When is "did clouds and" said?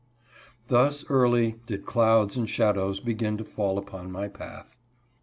1.67-2.49